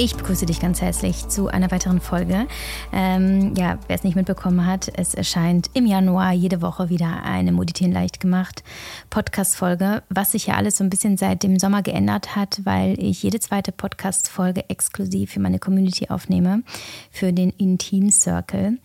[0.00, 2.46] Ich begrüße dich ganz herzlich zu einer weiteren Folge.
[2.92, 7.50] Ähm, ja, wer es nicht mitbekommen hat, es erscheint im Januar jede Woche wieder eine
[7.50, 8.62] Moditieren leicht gemacht
[9.10, 13.24] Podcast-Folge, was sich ja alles so ein bisschen seit dem Sommer geändert hat, weil ich
[13.24, 16.62] jede zweite Podcast-Folge exklusiv für meine Community aufnehme,
[17.10, 18.78] für den Intim Circle.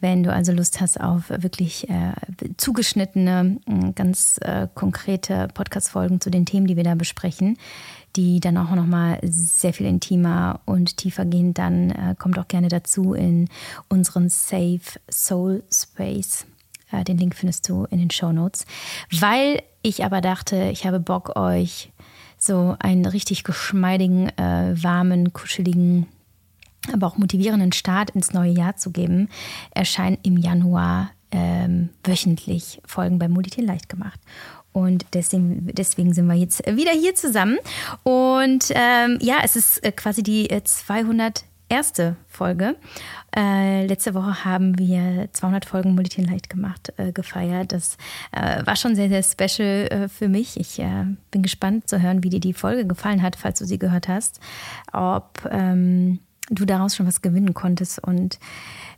[0.00, 2.12] Wenn du also Lust hast auf wirklich äh,
[2.56, 3.58] zugeschnittene,
[3.94, 7.56] ganz äh, konkrete Podcast-Folgen zu den Themen, die wir da besprechen,
[8.16, 12.68] die dann auch nochmal sehr viel intimer und tiefer gehen, dann äh, kommt auch gerne
[12.68, 13.48] dazu in
[13.88, 16.46] unseren Safe Soul Space.
[16.92, 18.66] Äh, den Link findest du in den Show Notes.
[19.10, 21.92] Weil ich aber dachte, ich habe Bock, euch
[22.38, 26.06] so einen richtig geschmeidigen, äh, warmen, kuscheligen,
[26.92, 29.28] aber auch motivierenden Start ins neue Jahr zu geben,
[29.72, 34.20] erscheinen im Januar ähm, wöchentlich Folgen bei Moditier leicht gemacht.
[34.72, 37.58] Und deswegen, deswegen sind wir jetzt wieder hier zusammen.
[38.02, 41.44] Und ähm, ja, es ist äh, quasi die 201.
[41.70, 42.76] Äh, Folge.
[43.36, 47.72] Äh, letzte Woche haben wir 200 Folgen Molitieren leicht gemacht, äh, gefeiert.
[47.72, 47.96] Das
[48.32, 50.58] äh, war schon sehr, sehr special äh, für mich.
[50.58, 50.82] Ich
[51.30, 54.40] bin gespannt zu hören, wie dir die Folge gefallen hat, falls du sie gehört hast.
[54.92, 56.18] Ob ähm,
[56.50, 58.38] du daraus schon was gewinnen konntest und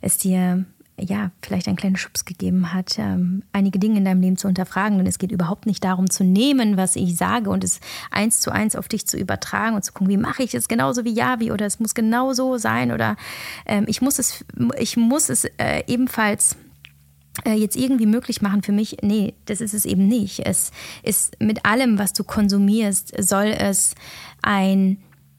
[0.01, 0.65] es dir
[0.99, 4.97] ja, vielleicht einen kleinen Schubs gegeben hat, ähm, einige Dinge in deinem Leben zu unterfragen.
[4.97, 8.51] Denn es geht überhaupt nicht darum zu nehmen, was ich sage und es eins zu
[8.51, 11.51] eins auf dich zu übertragen und zu gucken, wie mache ich es genauso wie Javi
[11.51, 13.15] oder es muss genau so sein oder
[13.67, 14.43] ähm, ich muss es,
[14.79, 16.57] ich muss es äh, ebenfalls
[17.45, 18.97] äh, jetzt irgendwie möglich machen für mich.
[19.03, 20.47] Nee, das ist es eben nicht.
[20.47, 20.71] Es
[21.03, 23.93] ist mit allem, was du konsumierst, soll es
[24.41, 24.97] ein,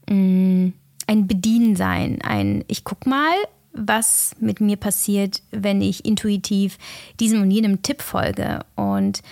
[0.09, 0.73] mh, mm,
[1.09, 2.19] ein Bedienen sein.
[2.21, 3.33] Ein, ich guck mal,
[3.73, 6.77] was mit mir passiert, wenn ich intuitiv
[7.19, 8.59] diesem und jenem Tipp folge.
[8.75, 9.23] Und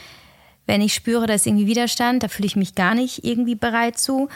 [0.66, 4.00] wenn ich spüre, da ist irgendwie Widerstand, da fühle ich mich gar nicht irgendwie bereit
[4.00, 4.28] zu,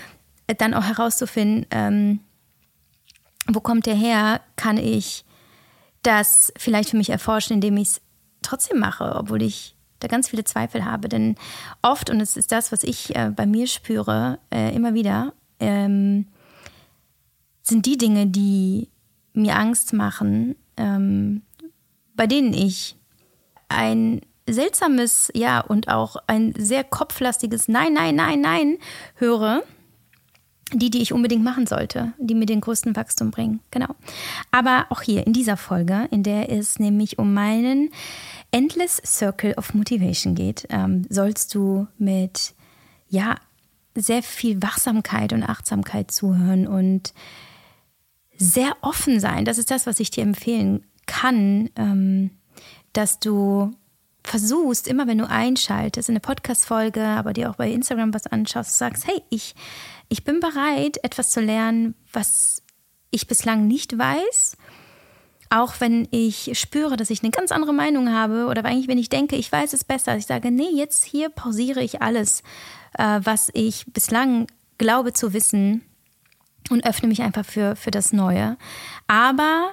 [0.60, 2.20] dann auch herauszufinden, ähm,
[3.48, 5.26] wo kommt der her, kann ich
[6.04, 8.02] das vielleicht für mich erforschen, indem ich es
[8.44, 11.10] trotzdem mache, obwohl ich da ganz viele Zweifel habe.
[11.10, 11.36] Denn
[11.82, 16.28] oft, und es ist das, was ich äh, bei mir spüre, äh, immer wieder, ähm,
[17.72, 18.90] sind die Dinge, die
[19.34, 21.42] mir Angst machen, ähm,
[22.16, 22.98] bei denen ich
[23.70, 28.78] ein seltsames, ja, und auch ein sehr kopflastiges Nein, Nein, Nein, Nein
[29.16, 29.64] höre,
[30.74, 33.62] die, die ich unbedingt machen sollte, die mir den größten Wachstum bringen.
[33.72, 33.96] Genau.
[34.52, 37.90] Aber auch hier in dieser Folge, in der es nämlich um meinen
[38.52, 42.54] Endless Circle of Motivation geht, ähm, sollst du mit,
[43.10, 43.36] ja,
[43.96, 47.14] sehr viel Wachsamkeit und Achtsamkeit zuhören und
[48.42, 49.46] sehr offen sein.
[49.46, 52.32] Das ist das, was ich dir empfehlen kann, ähm,
[52.94, 53.72] dass du
[54.24, 58.78] versuchst, immer wenn du einschaltest, in eine Podcast-Folge, aber dir auch bei Instagram was anschaust,
[58.78, 59.56] sagst, hey, ich,
[60.10, 62.64] ich bin bereit, etwas zu lernen, was
[63.12, 64.58] ich bislang nicht weiß.
[65.50, 69.10] Auch wenn ich spüre, dass ich eine ganz andere Meinung habe oder eigentlich, wenn ich
[69.10, 72.42] denke, ich weiß es besser, ich sage, nee, jetzt hier pausiere ich alles,
[72.98, 74.48] äh, was ich bislang
[74.78, 75.84] glaube zu wissen
[76.70, 78.58] und öffne mich einfach für, für das Neue.
[79.08, 79.72] Aber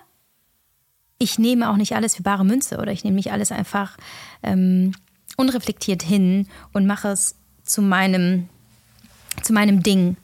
[1.19, 3.97] ich nehme auch nicht alles für bare Münze oder ich nehme nicht alles einfach
[4.43, 4.93] ähm,
[5.37, 8.49] unreflektiert hin und mache es zu meinem,
[9.43, 10.17] zu meinem Ding.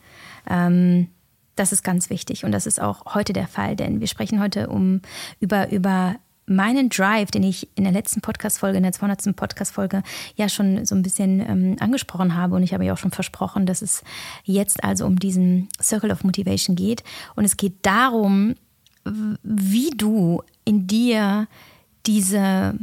[0.49, 1.09] Ähm,
[1.57, 4.69] das ist ganz wichtig und das ist auch heute der Fall, denn wir sprechen heute
[4.69, 5.01] um,
[5.41, 9.35] über, über meinen Drive, den ich in der letzten Podcast-Folge, in der 200.
[9.35, 10.03] Podcast-Folge
[10.37, 13.67] ja schon so ein bisschen ähm, angesprochen habe und ich habe ja auch schon versprochen,
[13.67, 14.03] dass es
[14.45, 17.03] jetzt also um diesen Circle of Motivation geht
[17.35, 18.55] und es geht darum,
[19.43, 21.47] wie du in dir
[22.07, 22.75] diese,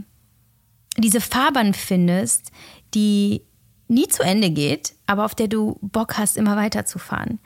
[0.97, 2.51] diese Fahrbahn findest,
[2.93, 3.41] die
[3.87, 7.39] nie zu Ende geht, aber auf der du Bock hast, immer weiterzufahren.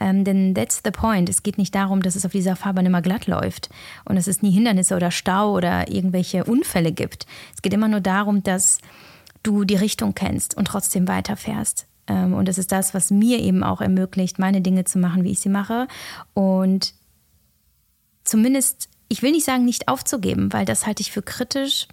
[0.00, 1.28] Ähm, denn that's the point.
[1.28, 3.68] Es geht nicht darum, dass es auf dieser Fahrbahn immer glatt läuft
[4.06, 7.26] und dass es nie Hindernisse oder Stau oder irgendwelche Unfälle gibt.
[7.54, 8.78] Es geht immer nur darum, dass
[9.42, 11.86] du die Richtung kennst und trotzdem weiterfährst.
[12.08, 15.32] Ähm, und das ist das, was mir eben auch ermöglicht, meine Dinge zu machen, wie
[15.32, 15.86] ich sie mache.
[16.32, 16.94] Und
[18.24, 21.88] zumindest, ich will nicht sagen, nicht aufzugeben, weil das halte ich für kritisch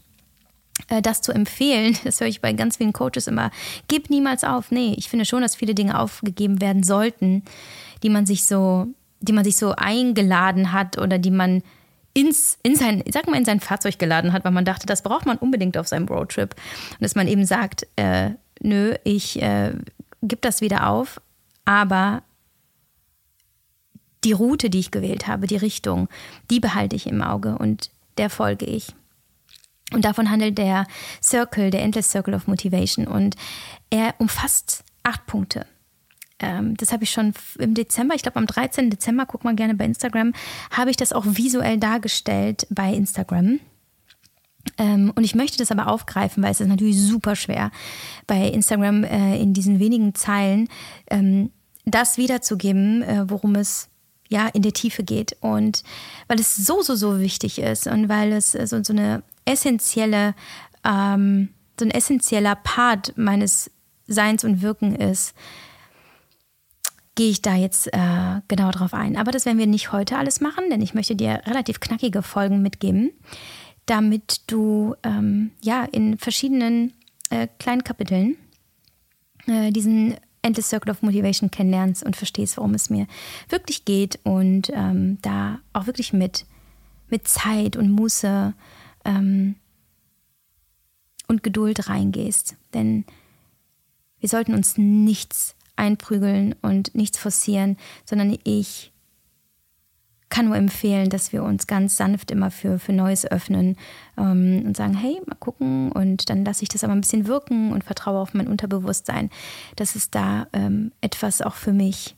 [0.89, 3.51] äh, das zu empfehlen, das höre ich bei ganz vielen Coaches immer,
[3.87, 4.71] gib niemals auf.
[4.71, 7.43] Nee, ich finde schon, dass viele Dinge aufgegeben werden sollten,
[8.03, 8.87] die man sich so,
[9.19, 11.63] die man sich so eingeladen hat oder die man
[12.13, 15.25] ins, in sein, sag mal, in sein Fahrzeug geladen hat, weil man dachte, das braucht
[15.25, 16.55] man unbedingt auf seinem Roadtrip.
[16.91, 19.73] Und dass man eben sagt, äh, nö, ich äh,
[20.21, 21.21] gebe das wieder auf,
[21.65, 22.23] aber
[24.23, 26.09] die Route, die ich gewählt habe, die Richtung,
[26.49, 28.93] die behalte ich im Auge und der folge ich.
[29.93, 30.85] Und davon handelt der
[31.23, 33.07] Circle, der Endless Circle of Motivation.
[33.07, 33.35] Und
[33.89, 35.65] er umfasst acht Punkte.
[36.39, 38.89] Ähm, das habe ich schon im Dezember, ich glaube am 13.
[38.89, 40.33] Dezember, guck mal gerne bei Instagram,
[40.71, 43.59] habe ich das auch visuell dargestellt bei Instagram.
[44.77, 47.71] Ähm, und ich möchte das aber aufgreifen, weil es ist natürlich super schwer,
[48.27, 50.67] bei Instagram äh, in diesen wenigen Zeilen
[51.09, 51.51] ähm,
[51.85, 53.89] das wiederzugeben, äh, worum es
[54.27, 55.37] ja in der Tiefe geht.
[55.39, 55.83] Und
[56.27, 60.35] weil es so, so, so wichtig ist und weil es äh, so, so eine essentielle,
[60.83, 61.49] ähm,
[61.79, 63.71] so ein essentieller Part meines
[64.07, 65.33] Seins und Wirken ist,
[67.17, 69.17] gehe ich da jetzt äh, genau drauf ein.
[69.17, 72.61] Aber das werden wir nicht heute alles machen, denn ich möchte dir relativ knackige Folgen
[72.61, 73.11] mitgeben,
[73.87, 76.93] damit du ähm, ja in verschiedenen
[77.31, 78.37] äh, kleinen Kapiteln
[79.47, 83.07] äh, diesen Endless Circle of Motivation kennenlernst und verstehst, worum es mir
[83.49, 86.45] wirklich geht und ähm, da auch wirklich mit,
[87.09, 88.53] mit Zeit und Muße
[89.05, 89.55] ähm,
[91.27, 92.55] und Geduld reingehst.
[92.75, 93.05] Denn
[94.19, 98.91] wir sollten uns nichts einprügeln und nichts forcieren, sondern ich
[100.29, 103.77] kann nur empfehlen, dass wir uns ganz sanft immer für, für Neues öffnen
[104.17, 107.71] ähm, und sagen, hey, mal gucken und dann lasse ich das aber ein bisschen wirken
[107.71, 109.29] und vertraue auf mein Unterbewusstsein,
[109.77, 112.15] dass es da ähm, etwas auch für mich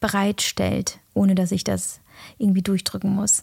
[0.00, 2.00] bereitstellt, ohne dass ich das
[2.38, 3.42] irgendwie durchdrücken muss.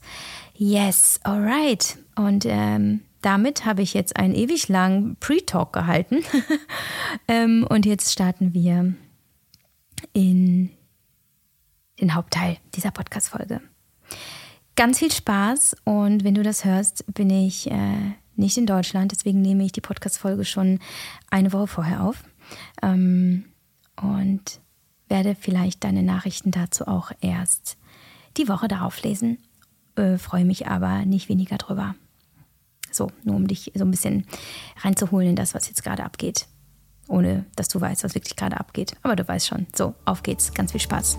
[0.55, 1.97] Yes, alright.
[2.15, 6.23] Und ähm, damit habe ich jetzt einen ewig langen Pre-Talk gehalten.
[7.27, 8.93] ähm, und jetzt starten wir
[10.13, 10.71] in
[11.99, 13.61] den Hauptteil dieser Podcast-Folge.
[14.75, 19.41] Ganz viel Spaß und wenn du das hörst, bin ich äh, nicht in Deutschland, deswegen
[19.41, 20.79] nehme ich die Podcast-Folge schon
[21.29, 22.23] eine Woche vorher auf
[22.81, 23.45] ähm,
[24.01, 24.59] und
[25.07, 27.77] werde vielleicht deine Nachrichten dazu auch erst
[28.35, 29.37] die Woche darauf lesen.
[29.95, 31.95] Äh, freue mich aber nicht weniger drüber.
[32.91, 34.25] So, nur um dich so ein bisschen
[34.81, 36.47] reinzuholen in das, was jetzt gerade abgeht
[37.07, 38.95] ohne dass du weißt, was wirklich gerade abgeht.
[39.03, 39.67] Aber du weißt schon.
[39.75, 40.53] So, auf geht's.
[40.53, 41.17] Ganz viel Spaß.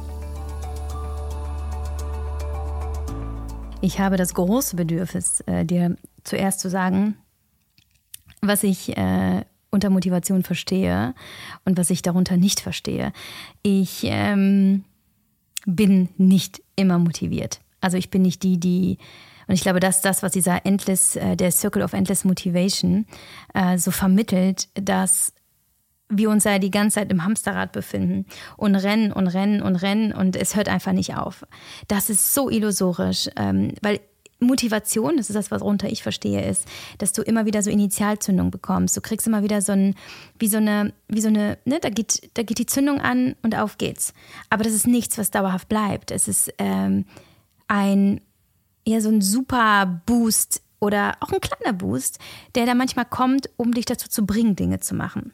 [3.80, 7.16] Ich habe das große Bedürfnis, äh, dir zuerst zu sagen,
[8.40, 11.14] was ich äh, unter Motivation verstehe
[11.64, 13.12] und was ich darunter nicht verstehe.
[13.62, 14.84] Ich ähm,
[15.66, 17.60] bin nicht immer motiviert.
[17.80, 18.98] Also ich bin nicht die, die
[19.46, 23.06] und ich glaube, dass das, was dieser Endless, äh, der Circle of Endless Motivation
[23.54, 25.32] äh, so vermittelt, dass
[26.08, 28.26] wir uns ja die ganze Zeit im Hamsterrad befinden
[28.56, 31.44] und rennen und rennen und rennen und es hört einfach nicht auf.
[31.88, 34.00] Das ist so illusorisch, ähm, weil
[34.38, 36.66] Motivation, das ist das, was runter ich verstehe, ist,
[36.98, 38.96] dass du immer wieder so Initialzündung bekommst.
[38.96, 39.94] Du kriegst immer wieder so ein,
[40.38, 43.56] wie so eine, wie so eine, ne, da geht, da geht die Zündung an und
[43.56, 44.12] auf geht's.
[44.50, 46.10] Aber das ist nichts, was dauerhaft bleibt.
[46.10, 47.06] Es ist ähm,
[47.66, 48.20] ein,
[48.86, 52.18] ja, so ein super Boost oder auch ein kleiner Boost,
[52.54, 55.32] der da manchmal kommt, um dich dazu zu bringen, Dinge zu machen.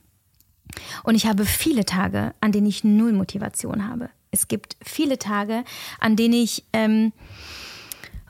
[1.03, 4.11] Und ich habe viele Tage, an denen ich null Motivation habe.
[4.31, 5.65] Es gibt viele Tage,
[6.01, 7.13] an denen ich ähm,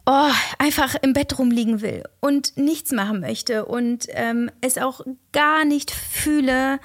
[0.07, 5.01] oh, einfach im Bett rumliegen will und nichts machen möchte und ähm, es auch
[5.33, 6.81] gar nicht fühle,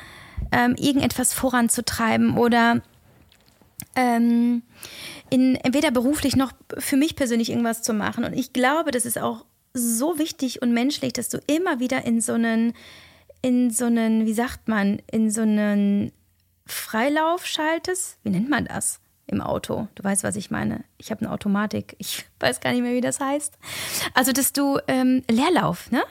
[0.52, 2.82] ähm, irgendetwas voranzutreiben oder
[3.96, 4.62] ähm,
[5.30, 8.24] in, entweder beruflich noch für mich persönlich irgendwas zu machen.
[8.24, 12.22] Und ich glaube, das ist auch so wichtig und menschlich, dass du immer wieder in
[12.22, 12.74] so einen
[13.42, 16.12] in so einen, wie sagt man, in so einen
[16.66, 18.18] Freilauf schaltest.
[18.24, 19.00] Wie nennt man das?
[19.28, 19.88] Im Auto.
[19.96, 20.86] Du weißt, was ich meine.
[20.98, 21.96] Ich habe eine Automatik.
[22.00, 23.58] Ich weiß gar nicht mehr, wie das heißt.
[24.14, 26.04] Also, dass du ähm, Leerlauf, ne?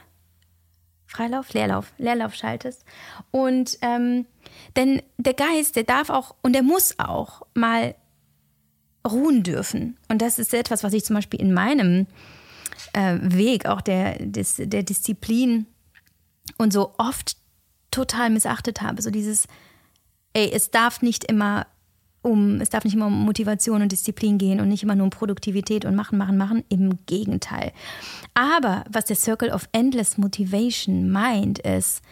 [1.06, 2.84] Freilauf, Leerlauf, Leerlauf schaltest.
[3.30, 4.26] Und ähm,
[4.76, 7.94] denn der Geist, der darf auch und der muss auch mal
[9.06, 9.96] ruhen dürfen.
[10.08, 12.06] Und das ist etwas, was ich zum Beispiel in meinem
[12.92, 15.66] äh, Weg auch der, des, der Disziplin
[16.58, 17.36] und so oft
[17.90, 19.02] total missachtet habe.
[19.02, 19.46] So dieses,
[20.32, 21.66] ey, es darf nicht immer
[22.26, 25.10] um, es darf nicht immer um Motivation und Disziplin gehen und nicht immer nur um
[25.10, 26.64] Produktivität und machen, machen, machen.
[26.68, 27.72] Im Gegenteil.
[28.34, 32.02] Aber was der Circle of Endless Motivation meint, ist,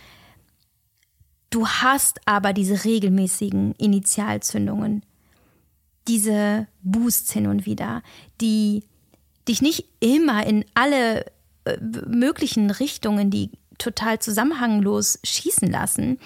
[1.50, 5.02] du hast aber diese regelmäßigen Initialzündungen,
[6.06, 8.02] diese Boosts hin und wieder,
[8.40, 8.84] die
[9.48, 11.26] dich nicht immer in alle
[11.64, 11.76] äh,
[12.06, 16.18] möglichen Richtungen, die total zusammenhanglos schießen lassen,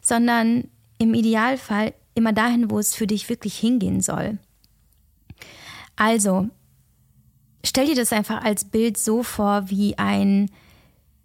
[0.00, 0.68] sondern
[0.98, 4.38] im Idealfall immer dahin, wo es für dich wirklich hingehen soll.
[5.96, 6.48] Also,
[7.64, 10.50] stell dir das einfach als Bild so vor wie ein,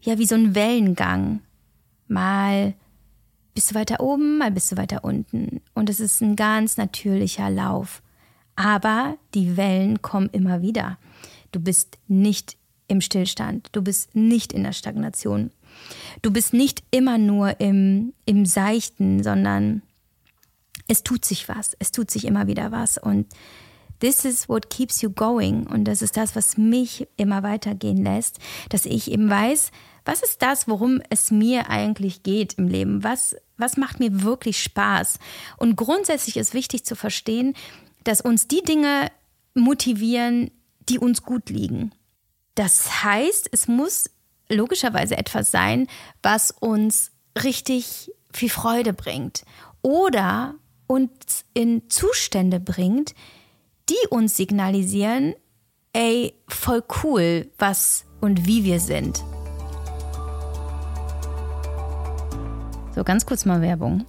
[0.01, 1.41] ja, wie so ein Wellengang.
[2.07, 2.73] Mal
[3.53, 5.61] bist du weiter oben, mal bist du weiter unten.
[5.73, 8.01] Und es ist ein ganz natürlicher Lauf.
[8.55, 10.97] Aber die Wellen kommen immer wieder.
[11.51, 12.57] Du bist nicht
[12.87, 15.51] im Stillstand, du bist nicht in der Stagnation.
[16.21, 19.81] Du bist nicht immer nur im, im Seichten, sondern
[20.87, 23.27] es tut sich was, es tut sich immer wieder was und
[23.99, 25.65] This is what keeps you going.
[25.65, 28.37] Und das ist das, was mich immer weitergehen lässt,
[28.69, 29.71] dass ich eben weiß,
[30.05, 33.03] was ist das, worum es mir eigentlich geht im Leben?
[33.03, 35.19] Was, was macht mir wirklich Spaß?
[35.57, 37.55] Und grundsätzlich ist wichtig zu verstehen,
[38.03, 39.11] dass uns die Dinge
[39.53, 40.51] motivieren,
[40.87, 41.91] die uns gut liegen.
[42.55, 44.09] Das heißt, es muss
[44.49, 45.87] logischerweise etwas sein,
[46.21, 47.11] was uns
[47.43, 49.43] richtig viel Freude bringt
[49.81, 50.55] oder
[50.87, 53.13] uns in Zustände bringt,
[53.89, 55.33] die uns signalisieren,
[55.93, 59.23] ey, voll cool, was und wie wir sind.
[62.95, 64.05] So, ganz kurz mal Werbung.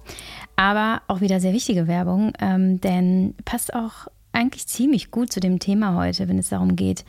[0.55, 5.59] Aber auch wieder sehr wichtige Werbung, ähm, denn passt auch eigentlich ziemlich gut zu dem
[5.59, 7.05] Thema heute, wenn es darum geht,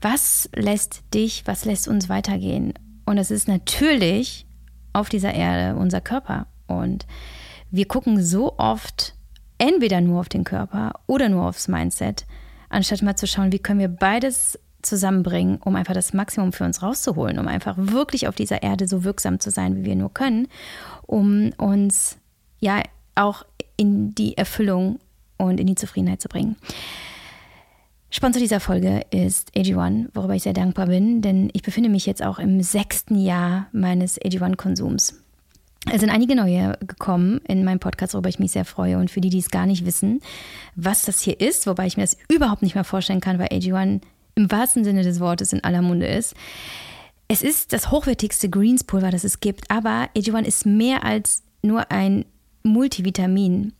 [0.00, 2.74] was lässt dich, was lässt uns weitergehen?
[3.04, 4.46] Und es ist natürlich
[4.92, 6.46] auf dieser Erde unser Körper.
[6.66, 7.06] Und
[7.70, 9.14] wir gucken so oft
[9.58, 12.24] entweder nur auf den Körper oder nur aufs Mindset,
[12.68, 16.82] anstatt mal zu schauen, wie können wir beides zusammenbringen, um einfach das Maximum für uns
[16.82, 20.48] rauszuholen, um einfach wirklich auf dieser Erde so wirksam zu sein, wie wir nur können,
[21.06, 22.16] um uns
[22.60, 22.82] ja
[23.14, 23.44] auch
[23.76, 24.98] in die Erfüllung
[25.36, 26.56] und in die Zufriedenheit zu bringen.
[28.12, 32.24] Sponsor dieser Folge ist AG1, worüber ich sehr dankbar bin, denn ich befinde mich jetzt
[32.24, 35.14] auch im sechsten Jahr meines AG1-Konsums.
[35.90, 38.98] Es sind einige neue gekommen in meinem Podcast, worüber ich mich sehr freue.
[38.98, 40.20] Und für die, die es gar nicht wissen,
[40.74, 44.00] was das hier ist, wobei ich mir das überhaupt nicht mehr vorstellen kann, weil AG1
[44.34, 46.34] im wahrsten Sinne des Wortes in aller Munde ist.
[47.28, 52.24] Es ist das hochwertigste Greenspulver, das es gibt, aber AG1 ist mehr als nur ein
[52.64, 53.72] Multivitamin.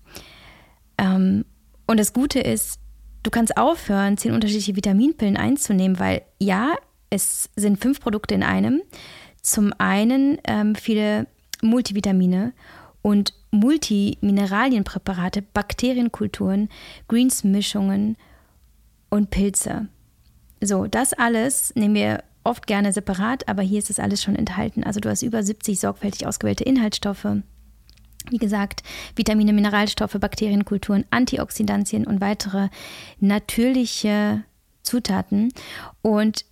[0.98, 1.44] Ähm,
[1.88, 2.78] und das Gute ist,
[3.22, 6.74] du kannst aufhören, zehn unterschiedliche Vitaminpillen einzunehmen, weil ja,
[7.10, 8.82] es sind fünf Produkte in einem.
[9.42, 11.26] Zum einen ähm, viele
[11.62, 12.52] Multivitamine
[13.02, 16.68] und Multimineralienpräparate, Bakterienkulturen,
[17.08, 18.16] Greens-Mischungen
[19.08, 19.88] und Pilze.
[20.60, 24.84] So, das alles nehmen wir oft gerne separat, aber hier ist das alles schon enthalten.
[24.84, 27.26] Also du hast über 70 sorgfältig ausgewählte Inhaltsstoffe.
[28.28, 28.82] Wie gesagt,
[29.16, 32.68] Vitamine, Mineralstoffe, Bakterienkulturen, Antioxidantien und weitere
[33.18, 34.44] natürliche
[34.82, 35.52] Zutaten.
[36.02, 36.44] Und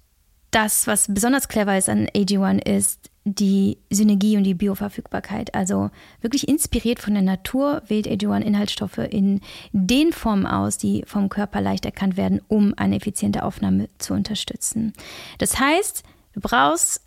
[0.51, 5.55] das, was besonders clever ist an AG1, ist die Synergie und die Bioverfügbarkeit.
[5.55, 9.41] Also wirklich inspiriert von der Natur wählt AG1 Inhaltsstoffe in
[9.73, 14.95] den Formen aus, die vom Körper leicht erkannt werden, um eine effiziente Aufnahme zu unterstützen.
[15.39, 17.03] Das heißt, du brauchst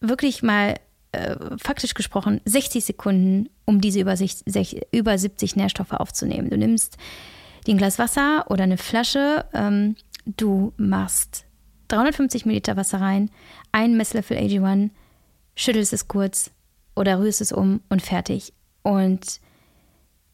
[0.00, 0.74] wirklich mal
[1.12, 4.42] äh, faktisch gesprochen 60 Sekunden, um diese über, sich,
[4.92, 6.50] über 70 Nährstoffe aufzunehmen.
[6.50, 6.96] Du nimmst
[7.68, 11.44] ein Glas Wasser oder eine Flasche, ähm, du machst
[11.88, 13.30] 350 Milliliter Wasser rein,
[13.70, 14.90] ein Messlöffel AG1,
[15.54, 16.50] schüttelst es kurz
[16.96, 18.52] oder rührst es um und fertig.
[18.82, 19.40] Und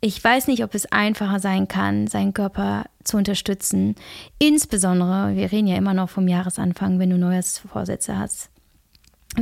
[0.00, 3.96] ich weiß nicht, ob es einfacher sein kann, seinen Körper zu unterstützen.
[4.38, 8.50] Insbesondere, wir reden ja immer noch vom Jahresanfang, wenn du neues Vorsätze hast,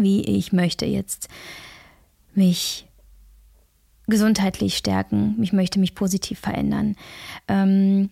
[0.02, 1.28] wie ich möchte jetzt
[2.34, 2.86] mich
[4.06, 6.96] gesundheitlich stärken, ich möchte mich positiv verändern.
[7.48, 8.10] Ähm,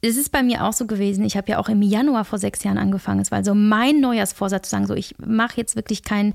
[0.00, 1.24] es ist bei mir auch so gewesen.
[1.24, 3.20] Ich habe ja auch im Januar vor sechs Jahren angefangen.
[3.20, 6.34] Es war so mein Neujahrsvorsatz zu sagen, so ich mache jetzt wirklich kein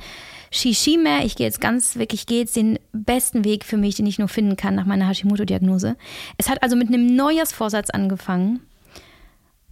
[0.52, 1.24] Shishi mehr.
[1.24, 4.20] Ich gehe jetzt ganz wirklich, ich gehe jetzt den besten Weg für mich, den ich
[4.20, 5.96] nur finden kann nach meiner Hashimoto-Diagnose.
[6.38, 8.60] Es hat also mit einem Neujahrsvorsatz angefangen.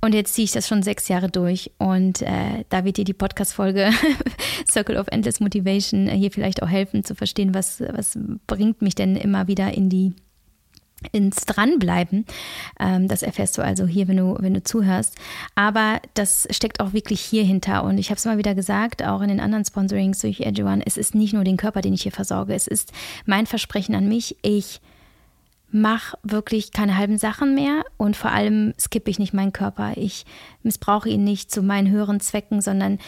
[0.02, 1.72] Und jetzt ziehe ich das schon sechs Jahre durch.
[1.78, 3.92] Und äh, da wird dir die Podcast-Folge
[4.70, 8.18] Circle of Endless Motivation äh, hier vielleicht auch helfen zu verstehen, was, was
[8.48, 10.14] bringt mich denn immer wieder in die
[11.12, 12.26] ins Dranbleiben.
[12.80, 15.16] Ähm, das erfährst du also hier, wenn du, wenn du zuhörst.
[15.56, 17.84] Aber das steckt auch wirklich hier hinter.
[17.84, 20.84] Und ich habe es mal wieder gesagt, auch in den anderen Sponsorings durch Edge One,
[20.86, 22.54] es ist nicht nur den Körper, den ich hier versorge.
[22.54, 22.92] Es ist
[23.26, 24.38] mein Versprechen an mich.
[24.42, 24.80] Ich
[25.72, 29.94] mache wirklich keine halben Sachen mehr und vor allem skippe ich nicht meinen Körper.
[29.96, 30.26] Ich
[30.64, 33.00] missbrauche ihn nicht zu meinen höheren Zwecken, sondern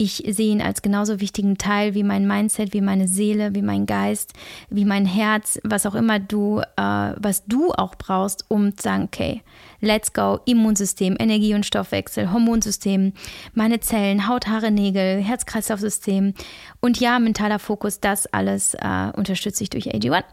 [0.00, 3.84] ich sehe ihn als genauso wichtigen Teil wie mein Mindset, wie meine Seele, wie mein
[3.84, 4.32] Geist,
[4.70, 9.04] wie mein Herz, was auch immer du, äh, was du auch brauchst, um zu sagen,
[9.04, 9.42] okay,
[9.82, 13.12] let's go, Immunsystem, Energie- und Stoffwechsel, Hormonsystem,
[13.52, 16.32] meine Zellen, Haut, Haare, Nägel, Herz-Kreislauf-System
[16.80, 20.24] und ja, mentaler Fokus, das alles äh, unterstütze ich durch AG1.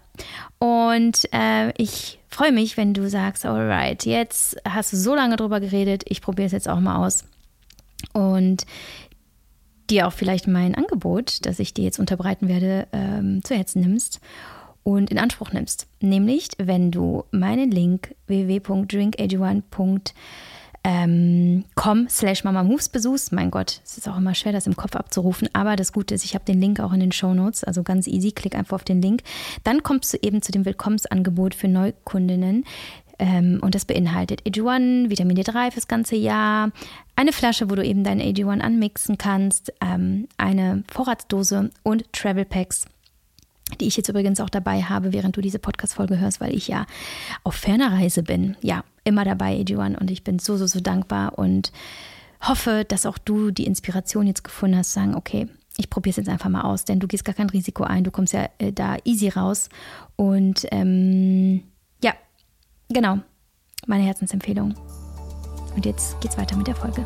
[0.60, 5.60] Und äh, ich freue mich, wenn du sagst, alright, jetzt hast du so lange drüber
[5.60, 7.26] geredet, ich probiere es jetzt auch mal aus.
[8.14, 8.66] Und
[9.90, 14.20] dir auch vielleicht mein Angebot, das ich dir jetzt unterbreiten werde, ähm, zu Herzen nimmst
[14.84, 15.88] und in Anspruch nimmst.
[16.02, 20.02] Nämlich, wenn du meinen Link www.drinkag1.com
[20.88, 21.66] ähm,
[22.08, 23.34] slash Mama Moves besuchst.
[23.34, 26.24] Mein Gott, es ist auch immer schwer, das im Kopf abzurufen, aber das Gute ist,
[26.24, 28.84] ich habe den Link auch in den Show Notes, also ganz easy, klick einfach auf
[28.86, 29.24] den Link.
[29.66, 32.64] Dann kommst du eben zu dem Willkommensangebot für Neukundinnen.
[33.20, 36.72] Ähm, und das beinhaltet AG1, Vitamin D3 fürs ganze Jahr,
[37.16, 42.86] eine Flasche, wo du eben deinen AG1 anmixen kannst, ähm, eine Vorratsdose und Travel Packs
[43.82, 46.86] die ich jetzt übrigens auch dabei habe, während du diese Podcast-Folge hörst, weil ich ja
[47.44, 48.56] auf ferner Reise bin.
[48.62, 50.00] Ja, immer dabei, AG1.
[50.00, 51.72] Und ich bin so, so, so dankbar und
[52.42, 55.48] hoffe, dass auch du die Inspiration jetzt gefunden hast, sagen, okay,
[55.78, 58.12] ich probiere es jetzt einfach mal aus, denn du gehst gar kein Risiko ein, du
[58.12, 59.70] kommst ja äh, da easy raus.
[60.16, 61.64] Und ähm,
[62.90, 63.20] genau,
[63.86, 64.74] meine Herzensempfehlung.
[65.76, 67.06] Und jetzt geht's weiter mit der Folge.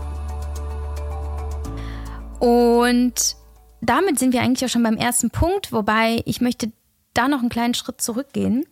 [2.40, 3.36] Und
[3.82, 6.72] damit sind wir eigentlich auch schon beim ersten Punkt, wobei ich möchte
[7.14, 8.66] da noch einen kleinen Schritt zurückgehen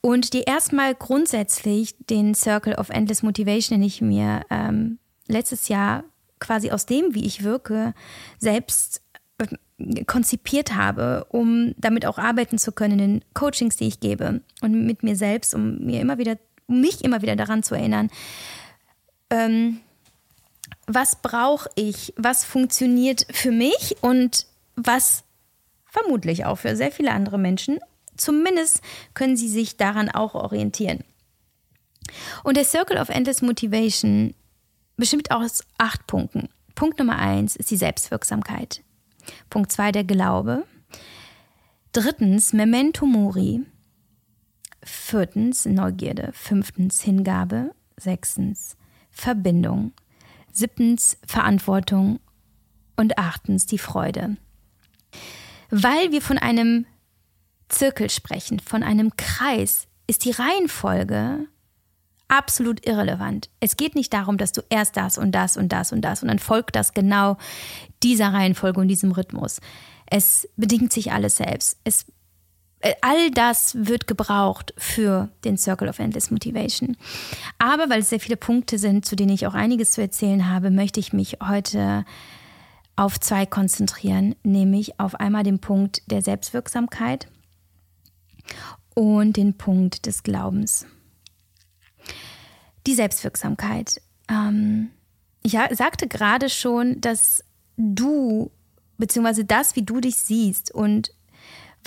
[0.00, 6.04] und dir erstmal grundsätzlich den Circle of Endless Motivation, den ich mir ähm, letztes Jahr
[6.38, 7.94] quasi aus dem, wie ich wirke,
[8.38, 9.02] selbst
[9.38, 14.42] äh, konzipiert habe, um damit auch arbeiten zu können in den Coachings, die ich gebe
[14.60, 16.36] und mit mir selbst, um mir immer wieder,
[16.68, 18.10] um mich immer wieder daran zu erinnern,
[19.30, 19.80] ähm,
[20.86, 24.46] was brauche ich, was funktioniert für mich und
[24.76, 25.24] was
[25.84, 27.78] vermutlich auch für sehr viele andere Menschen.
[28.16, 28.80] Zumindest
[29.14, 31.04] können sie sich daran auch orientieren.
[32.42, 34.34] Und der Circle of Endless Motivation
[34.96, 36.48] bestimmt aus acht Punkten.
[36.74, 38.82] Punkt Nummer eins ist die Selbstwirksamkeit.
[39.50, 40.64] Punkt zwei der Glaube.
[41.92, 43.62] Drittens Memento Mori.
[44.88, 46.30] Viertens Neugierde.
[46.32, 47.74] Fünftens Hingabe.
[47.96, 48.76] Sechstens
[49.10, 49.92] Verbindung.
[50.52, 52.20] Siebtens Verantwortung.
[52.96, 54.36] Und achtens die Freude.
[55.70, 56.86] Weil wir von einem
[57.68, 61.46] Zirkel sprechen, von einem Kreis, ist die Reihenfolge
[62.28, 63.50] absolut irrelevant.
[63.60, 66.28] Es geht nicht darum, dass du erst das und das und das und das und
[66.28, 67.36] dann folgt das genau
[68.02, 69.60] dieser Reihenfolge und diesem Rhythmus.
[70.06, 71.78] Es bedingt sich alles selbst.
[71.84, 72.06] Es,
[73.00, 76.96] all das wird gebraucht für den Circle of Endless Motivation.
[77.58, 80.70] Aber weil es sehr viele Punkte sind, zu denen ich auch einiges zu erzählen habe,
[80.70, 82.04] möchte ich mich heute
[82.94, 87.28] auf zwei konzentrieren, nämlich auf einmal den Punkt der Selbstwirksamkeit
[88.94, 90.86] und den Punkt des Glaubens.
[92.86, 94.00] Die Selbstwirksamkeit.
[94.28, 94.90] Ähm,
[95.42, 97.44] ich sagte gerade schon, dass
[97.76, 98.50] du,
[98.96, 101.12] beziehungsweise das, wie du dich siehst und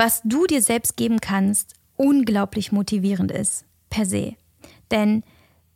[0.01, 4.35] was du dir selbst geben kannst, unglaublich motivierend ist, per se.
[4.89, 5.23] Denn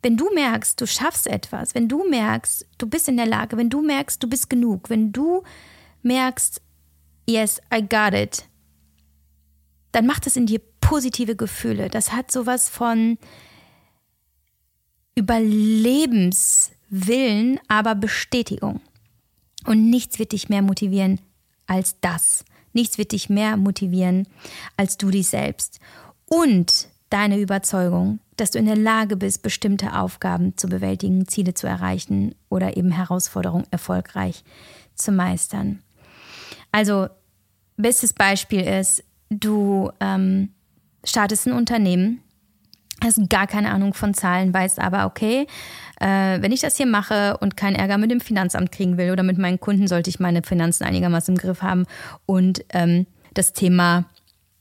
[0.02, 3.70] wenn du merkst, du schaffst etwas, wenn du merkst, du bist in der Lage, wenn
[3.70, 5.44] du merkst, du bist genug, wenn du
[6.02, 6.60] merkst,
[7.28, 8.48] yes, I got it,
[9.92, 11.88] dann macht es in dir positive Gefühle.
[11.88, 13.18] Das hat sowas von
[15.14, 18.80] Überlebenswillen, aber Bestätigung.
[19.66, 21.20] Und nichts wird dich mehr motivieren
[21.68, 22.44] als das.
[22.76, 24.28] Nichts wird dich mehr motivieren
[24.76, 25.80] als du dich selbst.
[26.26, 31.66] Und deine Überzeugung, dass du in der Lage bist, bestimmte Aufgaben zu bewältigen, Ziele zu
[31.66, 34.44] erreichen oder eben Herausforderungen erfolgreich
[34.94, 35.82] zu meistern.
[36.70, 37.08] Also,
[37.78, 40.50] bestes Beispiel ist, du ähm,
[41.02, 42.20] startest ein Unternehmen,
[43.06, 45.46] hast gar keine Ahnung von Zahlen, weißt aber, okay,
[46.00, 49.22] äh, wenn ich das hier mache und keinen Ärger mit dem Finanzamt kriegen will oder
[49.22, 51.86] mit meinen Kunden, sollte ich meine Finanzen einigermaßen im Griff haben
[52.26, 54.04] und ähm, das Thema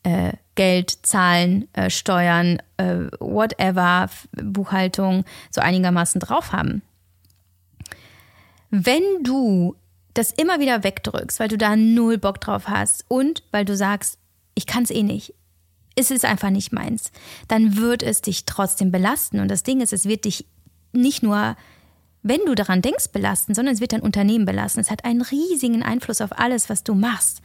[0.03, 6.81] äh, Geld, Zahlen, äh, Steuern, äh, whatever, Buchhaltung so einigermaßen drauf haben.
[8.69, 9.75] Wenn du
[10.13, 14.17] das immer wieder wegdrückst, weil du da null Bock drauf hast und weil du sagst,
[14.53, 15.34] ich kann es eh nicht,
[15.95, 17.12] es ist einfach nicht meins,
[17.47, 19.39] dann wird es dich trotzdem belasten.
[19.39, 20.45] Und das Ding ist, es wird dich
[20.91, 21.55] nicht nur,
[22.21, 24.79] wenn du daran denkst, belasten, sondern es wird dein Unternehmen belasten.
[24.79, 27.41] Es hat einen riesigen Einfluss auf alles, was du machst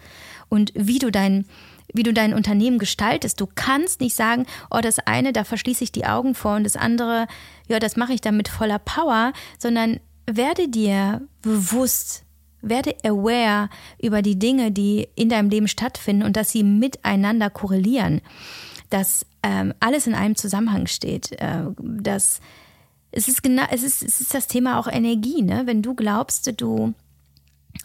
[0.48, 1.46] und wie du dein
[1.92, 3.40] wie du dein Unternehmen gestaltest.
[3.40, 6.76] Du kannst nicht sagen, oh, das eine, da verschließe ich die Augen vor und das
[6.76, 7.26] andere,
[7.68, 12.24] ja, das mache ich dann mit voller Power, sondern werde dir bewusst,
[12.62, 13.68] werde aware
[14.00, 18.20] über die Dinge, die in deinem Leben stattfinden und dass sie miteinander korrelieren,
[18.90, 22.40] dass ähm, alles in einem Zusammenhang steht, äh, dass
[23.12, 25.62] es ist genau, es ist, es ist das Thema auch Energie, ne?
[25.64, 26.94] Wenn du glaubst, du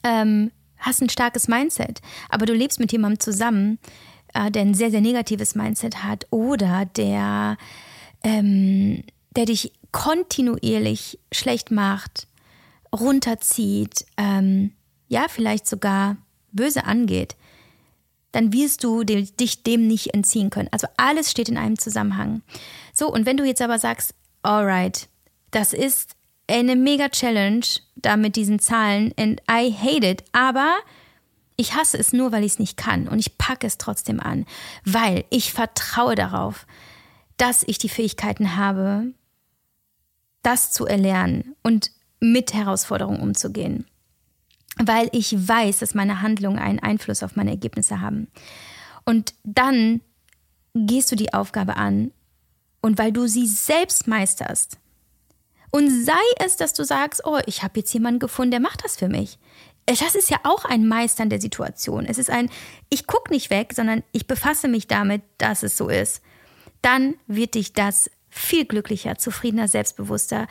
[0.03, 3.79] ähm, hast ein starkes Mindset, aber du lebst mit jemandem zusammen,
[4.33, 7.57] äh, der ein sehr, sehr negatives Mindset hat oder der,
[8.23, 9.03] ähm,
[9.35, 12.27] der dich kontinuierlich schlecht macht,
[12.99, 14.71] runterzieht, ähm,
[15.07, 16.17] ja, vielleicht sogar
[16.51, 17.35] böse angeht,
[18.31, 20.69] dann wirst du dich dem nicht entziehen können.
[20.71, 22.41] Also alles steht in einem Zusammenhang.
[22.93, 25.07] So, und wenn du jetzt aber sagst, alright,
[25.51, 26.15] das ist
[26.47, 30.75] eine mega Challenge da mit diesen Zahlen and I hate it, aber
[31.55, 34.45] ich hasse es nur, weil ich es nicht kann und ich packe es trotzdem an,
[34.83, 36.67] weil ich vertraue darauf,
[37.37, 39.13] dass ich die Fähigkeiten habe,
[40.43, 43.85] das zu erlernen und mit Herausforderungen umzugehen.
[44.77, 48.27] Weil ich weiß, dass meine Handlungen einen Einfluss auf meine Ergebnisse haben.
[49.05, 50.01] Und dann
[50.73, 52.11] gehst du die Aufgabe an
[52.81, 54.77] und weil du sie selbst meisterst.
[55.71, 58.95] Und sei es, dass du sagst, oh, ich habe jetzt jemanden gefunden, der macht das
[58.95, 59.39] für mich.
[59.85, 62.05] Das ist ja auch ein Meistern der Situation.
[62.05, 62.49] Es ist ein,
[62.89, 66.21] ich gucke nicht weg, sondern ich befasse mich damit, dass es so ist.
[66.81, 70.47] Dann wird dich das viel glücklicher, zufriedener, selbstbewusster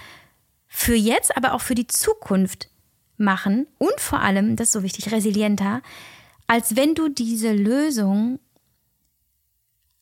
[0.77, 2.69] für jetzt, aber auch für die Zukunft
[3.17, 5.83] machen und vor allem, das ist so wichtig, resilienter,
[6.49, 8.41] als wenn du diese Lösung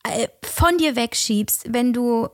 [0.03, 2.27] äh, von dir wegschiebst, wenn du,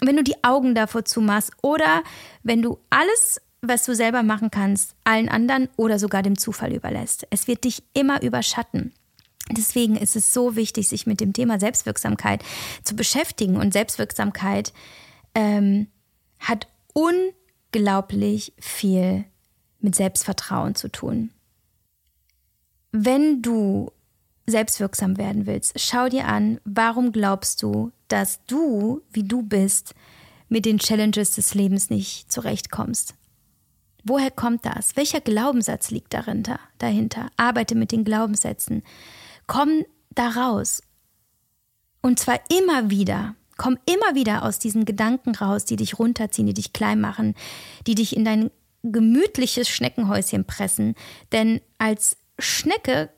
[0.00, 2.04] wenn du die Augen davor zumachst oder
[2.44, 7.26] wenn du alles, was du selber machen kannst, allen anderen oder sogar dem Zufall überlässt.
[7.30, 8.94] Es wird dich immer überschatten.
[9.50, 12.44] Deswegen ist es so wichtig, sich mit dem Thema Selbstwirksamkeit
[12.84, 13.56] zu beschäftigen.
[13.56, 14.72] Und Selbstwirksamkeit
[15.34, 15.88] ähm,
[16.38, 19.26] hat unglaublich viel
[19.80, 21.30] mit Selbstvertrauen zu tun.
[22.90, 23.92] Wenn du
[24.46, 29.94] selbstwirksam werden willst, schau dir an, warum glaubst du, dass du, wie du bist,
[30.48, 33.14] mit den Challenges des Lebens nicht zurechtkommst.
[34.04, 34.94] Woher kommt das?
[34.96, 36.60] Welcher Glaubenssatz liegt dahinter?
[36.78, 37.28] dahinter?
[37.36, 38.84] Arbeite mit den Glaubenssätzen.
[39.48, 40.82] Komm da raus.
[42.00, 43.34] Und zwar immer wieder.
[43.56, 47.34] Komm immer wieder aus diesen Gedanken raus, die dich runterziehen, die dich klein machen,
[47.86, 48.50] die dich in dein
[48.82, 50.94] gemütliches Schneckenhäuschen pressen.
[51.32, 53.10] Denn als Schnecke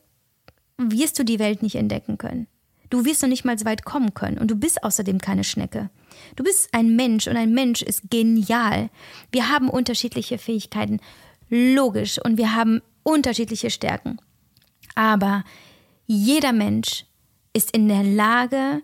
[0.78, 2.46] wirst du die Welt nicht entdecken können.
[2.90, 4.38] Du wirst noch nicht mal so weit kommen können.
[4.38, 5.90] Und du bist außerdem keine Schnecke.
[6.36, 8.90] Du bist ein Mensch und ein Mensch ist genial.
[9.30, 11.00] Wir haben unterschiedliche Fähigkeiten,
[11.50, 14.18] logisch, und wir haben unterschiedliche Stärken.
[14.94, 15.44] Aber
[16.06, 17.04] jeder Mensch
[17.52, 18.82] ist in der Lage,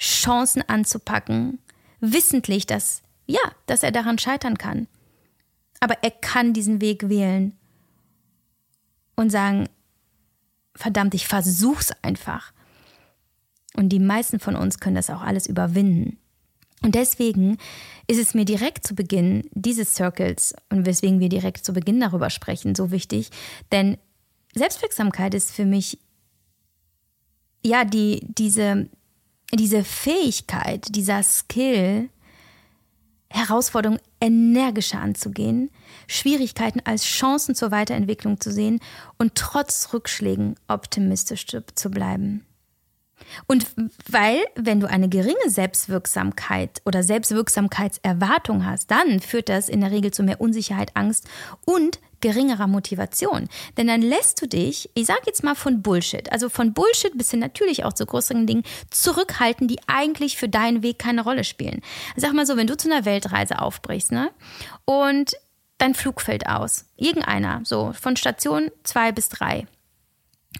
[0.00, 1.58] Chancen anzupacken,
[2.00, 4.88] wissentlich, dass, ja, dass er daran scheitern kann.
[5.78, 7.56] Aber er kann diesen Weg wählen
[9.14, 9.68] und sagen,
[10.74, 12.52] verdammt, ich versuch's einfach.
[13.76, 16.18] Und die meisten von uns können das auch alles überwinden.
[16.82, 17.58] Und deswegen
[18.06, 22.30] ist es mir direkt zu Beginn dieses Circles und weswegen wir direkt zu Beginn darüber
[22.30, 23.30] sprechen, so wichtig.
[23.70, 23.98] Denn
[24.54, 25.98] Selbstwirksamkeit ist für mich
[27.62, 28.88] ja die, diese,
[29.56, 32.08] diese Fähigkeit, dieser Skill,
[33.28, 35.70] Herausforderungen energischer anzugehen,
[36.08, 38.80] Schwierigkeiten als Chancen zur Weiterentwicklung zu sehen
[39.18, 42.44] und trotz Rückschlägen optimistisch zu bleiben.
[43.46, 43.66] Und
[44.08, 50.10] weil, wenn du eine geringe Selbstwirksamkeit oder Selbstwirksamkeitserwartung hast, dann führt das in der Regel
[50.10, 51.28] zu mehr Unsicherheit, Angst
[51.64, 53.48] und geringerer Motivation.
[53.76, 57.30] Denn dann lässt du dich, ich sage jetzt mal von Bullshit, also von Bullshit bis
[57.30, 61.82] hin natürlich auch zu größeren Dingen, zurückhalten, die eigentlich für deinen Weg keine Rolle spielen.
[62.16, 64.30] Sag mal so, wenn du zu einer Weltreise aufbrichst, ne?
[64.84, 65.36] Und
[65.78, 66.86] dein Flug fällt aus.
[66.96, 69.66] Irgendeiner, so von Station zwei bis drei.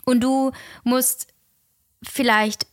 [0.04, 0.52] Und du
[0.84, 1.28] musst
[2.02, 2.66] vielleicht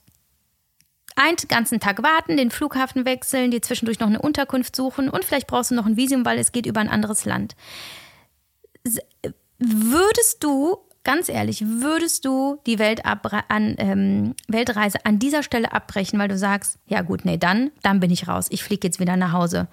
[1.17, 5.47] einen ganzen Tag warten, den Flughafen wechseln, dir zwischendurch noch eine Unterkunft suchen und vielleicht
[5.47, 7.55] brauchst du noch ein Visum, weil es geht über ein anderes Land.
[9.59, 16.19] Würdest du, ganz ehrlich, würdest du die Welt an, ähm, Weltreise an dieser Stelle abbrechen,
[16.19, 19.17] weil du sagst, ja gut, nee, dann, dann bin ich raus, ich fliege jetzt wieder
[19.17, 19.67] nach Hause.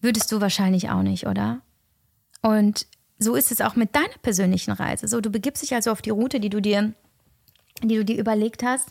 [0.00, 1.60] Würdest du wahrscheinlich auch nicht, oder?
[2.42, 2.86] Und
[3.18, 5.08] so ist es auch mit deiner persönlichen Reise.
[5.08, 6.92] So, du begibst dich also auf die Route, die du dir
[7.82, 8.90] die du dir überlegt hast.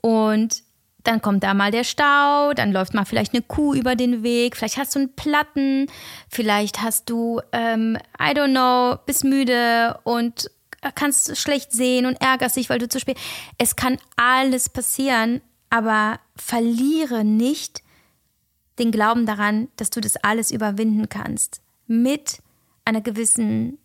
[0.00, 0.63] Und
[1.04, 4.56] dann kommt da mal der Stau, dann läuft mal vielleicht eine Kuh über den Weg,
[4.56, 5.86] vielleicht hast du einen Platten,
[6.28, 10.50] vielleicht hast du, ähm, I don't know, bist müde und
[10.94, 13.18] kannst schlecht sehen und ärgerst dich, weil du zu spät.
[13.58, 15.40] Es kann alles passieren,
[15.70, 17.82] aber verliere nicht
[18.78, 21.62] den Glauben daran, dass du das alles überwinden kannst.
[21.86, 22.38] Mit
[22.84, 23.78] einer gewissen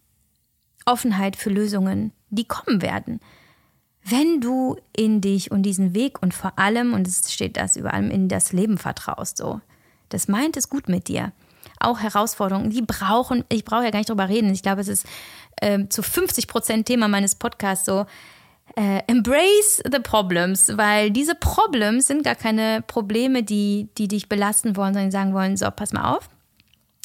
[0.85, 3.19] Offenheit für Lösungen, die kommen werden
[4.03, 7.93] wenn du in dich und diesen Weg und vor allem, und es steht das über
[7.93, 9.61] allem, in das Leben vertraust, so,
[10.09, 11.31] das meint es gut mit dir.
[11.79, 14.51] Auch Herausforderungen, die brauchen, ich brauche ja gar nicht drüber reden.
[14.51, 15.05] Ich glaube, es ist
[15.57, 18.05] äh, zu 50 Prozent Thema meines Podcasts so,
[18.75, 24.75] äh, embrace the problems, weil diese Problems sind gar keine Probleme, die, die dich belasten
[24.75, 26.29] wollen, sondern sagen wollen, so, pass mal auf.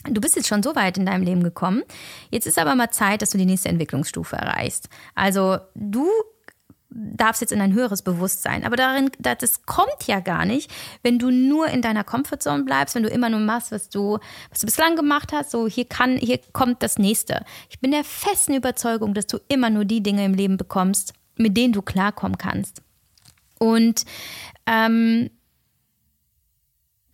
[0.07, 1.83] Du bist jetzt schon so weit in deinem Leben gekommen.
[2.31, 4.91] Jetzt ist aber mal Zeit, dass du die nächste Entwicklungsstufe erreichst.
[5.15, 6.07] Also du
[6.95, 8.65] darfst jetzt in ein höheres Bewusstsein.
[8.65, 10.71] Aber darin, das kommt ja gar nicht,
[11.03, 14.19] wenn du nur in deiner Comfortzone bleibst, wenn du immer nur machst, was du,
[14.51, 15.51] was du bislang gemacht hast.
[15.51, 17.45] So, hier kann, hier kommt das nächste.
[17.69, 21.57] Ich bin der festen Überzeugung, dass du immer nur die Dinge im Leben bekommst, mit
[21.57, 22.81] denen du klarkommen kannst.
[23.59, 24.05] Und
[24.67, 25.31] ähm,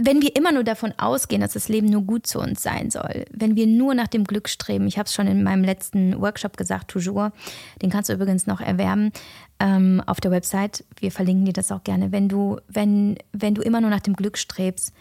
[0.03, 3.27] wenn wir immer nur davon ausgehen, dass das Leben nur gut zu uns sein soll,
[3.33, 6.57] wenn wir nur nach dem Glück streben, ich habe es schon in meinem letzten Workshop
[6.57, 7.33] gesagt, toujours,
[7.83, 9.13] den kannst du übrigens noch erwerben
[9.59, 10.85] ähm, auf der Website.
[10.99, 12.13] Wir verlinken dir das auch gerne.
[12.13, 14.95] Wenn du, wenn, wenn du immer nur nach dem Glück strebst,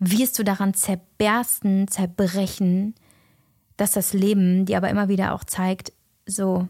[0.00, 2.96] wirst du daran zerbersten, zerbrechen,
[3.76, 5.92] dass das Leben dir aber immer wieder auch zeigt,
[6.26, 6.66] so,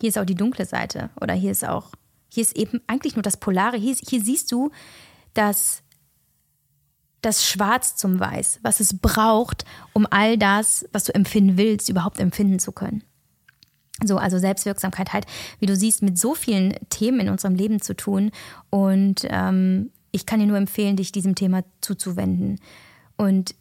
[0.00, 1.90] hier ist auch die dunkle Seite oder hier ist auch,
[2.28, 4.70] hier ist eben eigentlich nur das Polare, hier, hier siehst du,
[5.34, 5.83] dass
[7.24, 12.20] das Schwarz zum Weiß, was es braucht, um all das, was du empfinden willst, überhaupt
[12.20, 13.02] empfinden zu können.
[14.02, 15.26] So, also Selbstwirksamkeit halt,
[15.60, 18.32] wie du siehst, mit so vielen Themen in unserem Leben zu tun.
[18.70, 22.60] Und ähm, ich kann dir nur empfehlen, dich diesem Thema zuzuwenden.
[23.16, 23.54] Und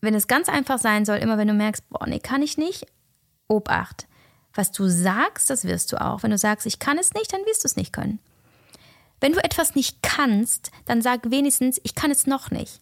[0.00, 2.86] wenn es ganz einfach sein soll, immer wenn du merkst, boah, nee, kann ich nicht,
[3.48, 4.06] Obacht.
[4.54, 6.22] Was du sagst, das wirst du auch.
[6.22, 8.20] Wenn du sagst, ich kann es nicht, dann wirst du es nicht können.
[9.20, 12.80] Wenn du etwas nicht kannst, dann sag wenigstens, ich kann es noch nicht.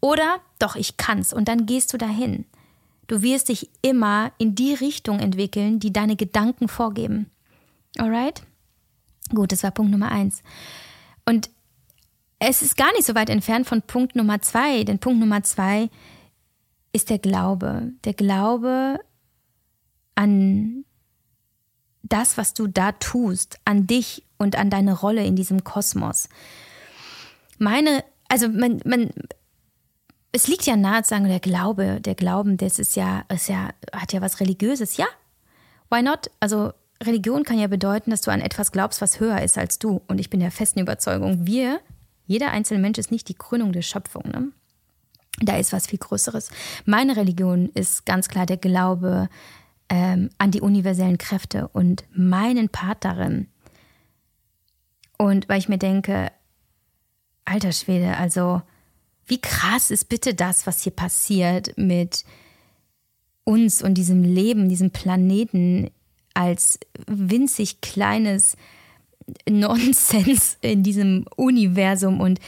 [0.00, 2.46] Oder doch, ich kann's und dann gehst du dahin.
[3.06, 7.30] Du wirst dich immer in die Richtung entwickeln, die deine Gedanken vorgeben.
[7.98, 8.42] Alright?
[9.34, 10.42] Gut, das war Punkt Nummer eins.
[11.26, 11.50] Und
[12.38, 15.90] es ist gar nicht so weit entfernt von Punkt Nummer zwei, denn Punkt Nummer zwei
[16.92, 17.92] ist der Glaube.
[18.04, 18.98] Der Glaube
[20.14, 20.84] an
[22.02, 26.28] das, was du da tust, an dich und an deine Rolle in diesem Kosmos.
[27.58, 29.10] Meine, also man, man,
[30.32, 33.70] es liegt ja nahe zu sagen, der Glaube, der Glauben, das ist ja, ist ja,
[33.92, 34.96] hat ja was Religiöses.
[34.96, 35.06] Ja,
[35.90, 36.30] why not?
[36.38, 40.02] Also Religion kann ja bedeuten, dass du an etwas glaubst, was höher ist als du.
[40.06, 41.80] Und ich bin der festen Überzeugung, wir,
[42.26, 44.24] jeder einzelne Mensch ist nicht die Krönung der Schöpfung.
[44.28, 44.52] Ne?
[45.40, 46.50] Da ist was viel Größeres.
[46.84, 49.28] Meine Religion ist ganz klar der Glaube
[49.88, 53.48] ähm, an die universellen Kräfte und meinen Part darin.
[55.18, 56.30] Und weil ich mir denke,
[57.44, 58.62] alter Schwede, also
[59.30, 62.24] wie krass ist bitte das, was hier passiert mit
[63.44, 65.90] uns und diesem Leben, diesem Planeten
[66.34, 68.56] als winzig kleines
[69.48, 72.40] Nonsens in diesem Universum und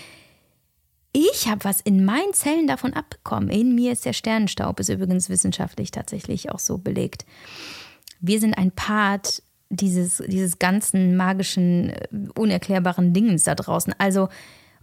[1.14, 3.50] ich habe was in meinen Zellen davon abbekommen.
[3.50, 7.26] In mir ist der Sternenstaub, ist übrigens wissenschaftlich tatsächlich auch so belegt.
[8.20, 11.92] Wir sind ein Part dieses, dieses ganzen magischen,
[12.34, 13.94] unerklärbaren Dingens da draußen.
[13.98, 14.30] Also,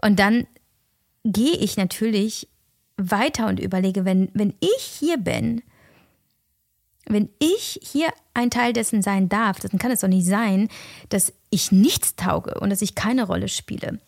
[0.03, 0.45] und dann
[1.23, 2.47] gehe ich natürlich
[2.97, 5.61] weiter und überlege, wenn, wenn ich hier bin,
[7.05, 10.69] wenn ich hier ein Teil dessen sein darf, dann kann es doch nicht sein,
[11.09, 13.99] dass ich nichts tauge und dass ich keine Rolle spiele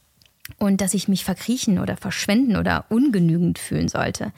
[0.58, 4.32] und dass ich mich verkriechen oder verschwenden oder ungenügend fühlen sollte.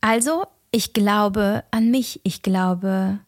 [0.00, 3.20] Also, ich glaube an mich, ich glaube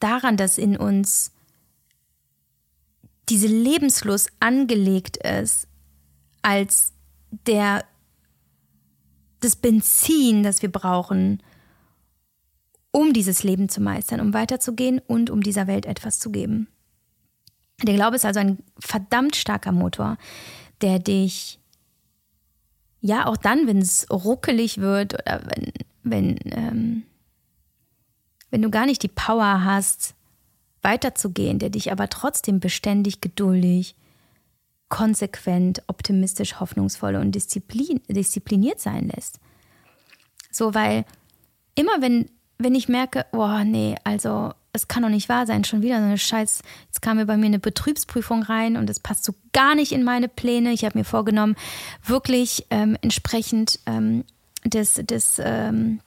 [0.00, 1.32] daran, dass in uns
[3.28, 5.67] diese Lebenslust angelegt ist,
[6.42, 6.92] als
[7.46, 7.84] der,
[9.40, 11.42] das Benzin, das wir brauchen,
[12.90, 16.68] um dieses Leben zu meistern, um weiterzugehen und um dieser Welt etwas zu geben.
[17.82, 20.16] Der Glaube ist also ein verdammt starker Motor,
[20.80, 21.60] der dich,
[23.00, 25.72] ja, auch dann, wenn es ruckelig wird oder wenn,
[26.02, 27.02] wenn, ähm,
[28.50, 30.14] wenn du gar nicht die Power hast,
[30.82, 33.94] weiterzugehen, der dich aber trotzdem beständig geduldig,
[34.88, 39.38] konsequent, optimistisch, hoffnungsvoll und Disziplin, diszipliniert sein lässt.
[40.50, 41.04] So, weil
[41.74, 45.82] immer wenn, wenn ich merke, oh nee, also es kann doch nicht wahr sein, schon
[45.82, 49.24] wieder so eine Scheiß, jetzt kam mir bei mir eine Betriebsprüfung rein und es passt
[49.24, 50.72] so gar nicht in meine Pläne.
[50.72, 51.56] Ich habe mir vorgenommen,
[52.04, 54.24] wirklich ähm, entsprechend ähm,
[54.64, 56.00] des, des, ähm,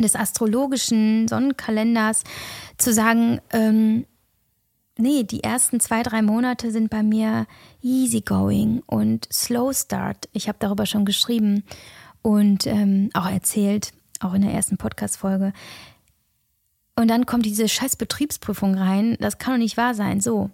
[0.00, 2.24] des astrologischen Sonnenkalenders
[2.76, 4.04] zu sagen, ähm,
[4.98, 7.46] nee, die ersten zwei, drei Monate sind bei mir
[7.82, 10.28] easygoing und slow start.
[10.32, 11.64] Ich habe darüber schon geschrieben
[12.22, 15.52] und ähm, auch erzählt, auch in der ersten Podcast-Folge.
[16.96, 19.16] Und dann kommt diese scheiß Betriebsprüfung rein.
[19.20, 20.20] Das kann doch nicht wahr sein.
[20.20, 20.50] So.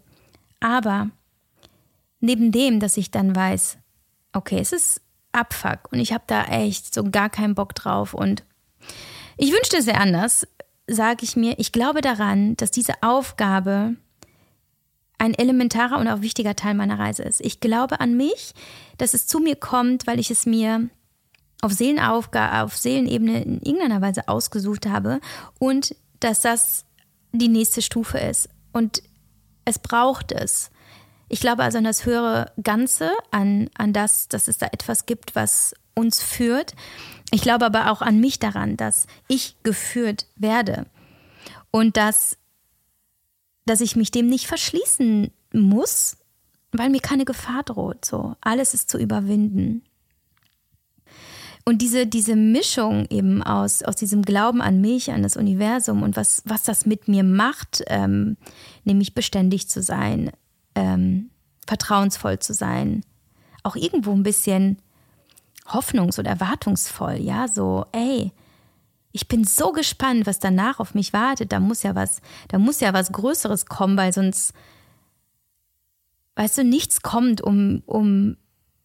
[0.61, 1.09] Aber
[2.20, 3.78] neben dem, dass ich dann weiß,
[4.33, 5.00] okay, es ist
[5.33, 8.44] Abfuck und ich habe da echt so gar keinen Bock drauf und
[9.37, 10.46] ich wünschte sehr anders,
[10.87, 13.96] sage ich mir, ich glaube daran, dass diese Aufgabe
[15.18, 17.40] ein elementarer und auch wichtiger Teil meiner Reise ist.
[17.40, 18.53] Ich glaube an mich,
[18.98, 20.88] dass es zu mir kommt, weil ich es mir
[21.62, 25.20] auf, Seelenaufga auf Seelenebene in irgendeiner Weise ausgesucht habe
[25.59, 26.85] und dass das
[27.33, 28.48] die nächste Stufe ist.
[28.72, 29.03] Und
[29.64, 30.70] Es braucht es.
[31.29, 35.35] Ich glaube also an das höhere Ganze, an, an das, dass es da etwas gibt,
[35.35, 36.74] was uns führt.
[37.31, 40.87] Ich glaube aber auch an mich daran, dass ich geführt werde
[41.70, 42.37] und dass,
[43.66, 46.16] dass ich mich dem nicht verschließen muss,
[46.72, 48.05] weil mir keine Gefahr droht.
[48.05, 49.83] So, alles ist zu überwinden.
[51.66, 56.14] Und diese, diese Mischung eben aus, aus diesem Glauben an mich, an das Universum und
[56.14, 58.37] was, was das mit mir macht, ähm,
[58.85, 60.31] nämlich beständig zu sein,
[60.74, 61.31] ähm,
[61.66, 63.03] vertrauensvoll zu sein,
[63.62, 64.77] auch irgendwo ein bisschen
[65.66, 68.33] hoffnungs- und erwartungsvoll, ja, so, ey,
[69.14, 71.53] ich bin so gespannt, was danach auf mich wartet.
[71.53, 74.53] Da muss ja was, da muss ja was Größeres kommen, weil sonst,
[76.35, 78.37] weißt du, nichts kommt, um, um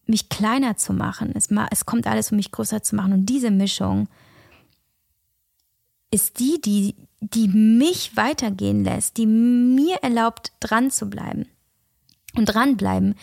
[0.06, 1.32] mich kleiner zu machen.
[1.34, 3.14] Es, es kommt alles, um mich größer zu machen.
[3.14, 4.08] Und diese Mischung
[6.12, 11.48] ist die, die, die mich weitergehen lässt, die mir erlaubt, dran zu bleiben.
[12.36, 13.16] Und dranbleiben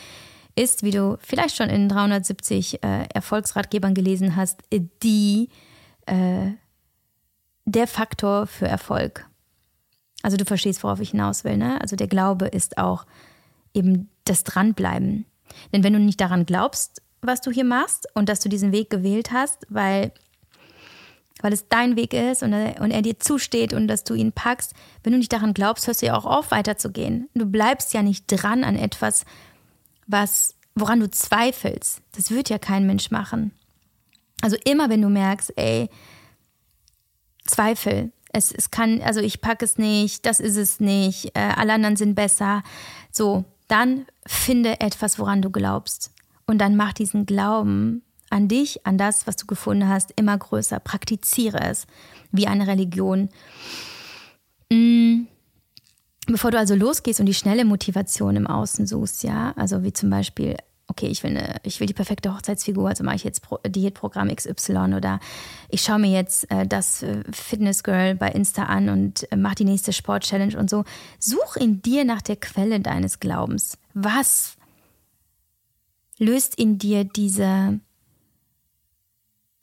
[0.57, 5.51] ist, wie du vielleicht schon in 370 äh, Erfolgsratgebern gelesen hast, die
[6.07, 6.51] äh,
[7.67, 9.29] der Faktor für Erfolg.
[10.23, 11.57] Also du verstehst, worauf ich hinaus will.
[11.57, 11.81] Ne?
[11.81, 13.05] Also der Glaube ist auch
[13.75, 15.27] eben das Dranbleiben.
[15.73, 18.89] Denn wenn du nicht daran glaubst, was du hier machst und dass du diesen Weg
[18.89, 20.13] gewählt hast, weil,
[21.43, 24.33] weil es dein Weg ist und er, und er dir zusteht und dass du ihn
[24.33, 27.29] packst, wenn du nicht daran glaubst, hörst du ja auch auf, weiterzugehen.
[27.35, 29.25] Du bleibst ja nicht dran an etwas,
[30.07, 32.01] was, woran du zweifelst.
[32.13, 33.53] Das wird ja kein Mensch machen.
[34.41, 35.89] Also immer, wenn du merkst, ey,
[37.47, 41.73] Zweifel, es, es kann, also ich packe es nicht, das ist es nicht, äh, alle
[41.73, 42.63] anderen sind besser.
[43.11, 46.13] So, dann finde etwas, woran du glaubst.
[46.47, 50.81] Und dann mach diesen Glauben an dich, an das, was du gefunden hast, immer größer.
[50.81, 51.87] Praktiziere es
[52.33, 53.29] wie eine Religion.
[54.71, 55.27] Mm.
[56.29, 60.11] Bevor du also losgehst und die schnelle Motivation im Außen suchst, ja, also wie zum
[60.11, 60.57] Beispiel
[60.89, 64.35] okay, ich will, eine, ich will die perfekte Hochzeitsfigur, also mache ich jetzt Pro Diätprogramm
[64.35, 65.21] XY oder
[65.69, 69.57] ich schaue mir jetzt äh, das äh, Fitness Girl bei Insta an und äh, mache
[69.57, 70.85] die nächste Sport-Challenge und so.
[71.19, 73.79] Such in dir nach der Quelle deines Glaubens.
[73.95, 74.57] Was
[76.19, 77.81] löst in dir diese,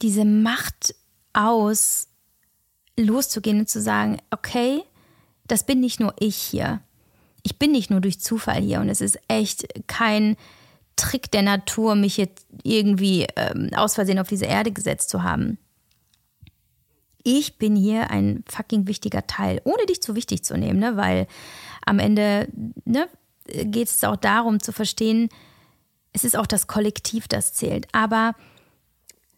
[0.01, 0.95] diese Macht
[1.31, 2.09] aus,
[2.97, 4.83] loszugehen und zu sagen, okay,
[5.47, 6.81] das bin nicht nur ich hier.
[7.41, 10.37] Ich bin nicht nur durch Zufall hier und es ist echt kein
[10.95, 15.57] Trick der Natur, mich jetzt irgendwie ähm, aus Versehen auf diese Erde gesetzt zu haben.
[17.23, 20.97] Ich bin hier ein fucking wichtiger Teil, ohne dich zu wichtig zu nehmen, ne?
[20.97, 21.27] weil
[21.85, 22.49] am Ende
[22.85, 23.07] ne,
[23.45, 25.29] geht es auch darum zu verstehen,
[26.11, 27.87] es ist auch das Kollektiv, das zählt.
[27.91, 28.35] Aber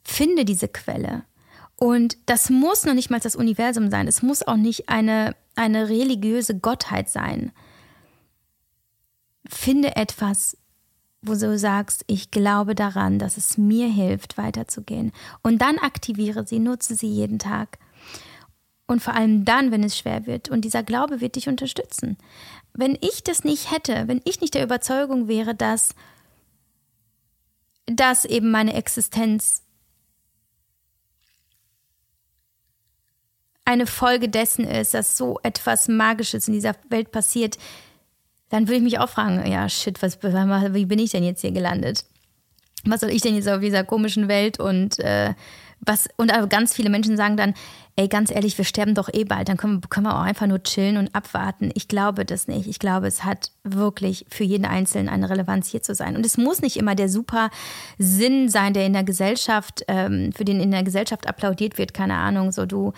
[0.04, 1.24] finde diese Quelle.
[1.78, 4.08] Und das muss noch nicht mal das Universum sein.
[4.08, 7.52] Es muss auch nicht eine, eine religiöse Gottheit sein.
[9.48, 10.58] Finde etwas,
[11.28, 15.12] wo du sagst, ich glaube daran, dass es mir hilft, weiterzugehen.
[15.42, 17.78] Und dann aktiviere sie, nutze sie jeden Tag.
[18.88, 20.50] Und vor allem dann, wenn es schwer wird.
[20.50, 22.18] Und dieser Glaube wird dich unterstützen.
[22.74, 25.96] Wenn ich das nicht hätte, wenn ich nicht der Überzeugung wäre, dass,
[27.86, 29.64] dass eben meine Existenz
[33.66, 37.58] eine Folge dessen ist, dass so etwas Magisches in dieser Welt passiert,
[38.50, 41.52] dann würde ich mich auch fragen, ja, shit, was, wie bin ich denn jetzt hier
[41.52, 42.06] gelandet?
[42.86, 45.34] Was soll ich denn jetzt auf dieser komischen Welt und äh,
[45.82, 47.54] was, und ganz viele Menschen sagen dann,
[47.96, 50.62] ey, ganz ehrlich, wir sterben doch eh bald, dann können, können wir auch einfach nur
[50.64, 51.72] chillen und abwarten.
[51.76, 52.68] Ich glaube das nicht.
[52.68, 56.16] Ich glaube, es hat wirklich für jeden Einzelnen eine Relevanz, hier zu sein.
[56.16, 57.50] Und es muss nicht immer der super
[57.98, 62.16] Sinn sein, der in der Gesellschaft, ähm, für den in der Gesellschaft applaudiert wird, keine
[62.16, 62.94] Ahnung, so du,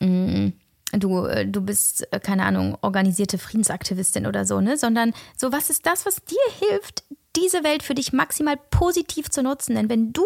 [0.00, 0.52] mh, mm,
[0.92, 4.76] du, äh, du bist, äh, keine Ahnung, organisierte Friedensaktivistin oder so, ne?
[4.76, 9.42] Sondern so, was ist das, was dir hilft, diese Welt für dich maximal positiv zu
[9.42, 9.74] nutzen?
[9.74, 10.24] Denn wenn du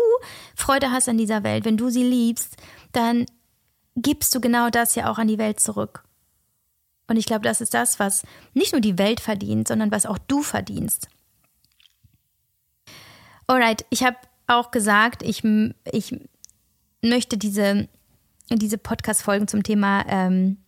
[0.55, 2.57] Freude hast an dieser Welt, wenn du sie liebst,
[2.92, 3.27] dann
[3.96, 6.05] gibst du genau das ja auch an die Welt zurück.
[7.09, 8.23] Und ich glaube, das ist das, was
[8.55, 11.09] nicht nur die Welt verdient, sondern was auch du verdienst.
[13.49, 15.42] Alright, ich habe auch gesagt, ich,
[15.90, 16.16] ich
[17.03, 17.88] möchte diese
[18.58, 20.58] diese Podcast-Folgen zum Thema ähm,